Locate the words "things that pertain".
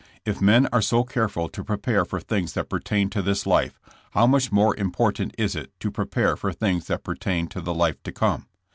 2.19-3.11, 6.51-7.45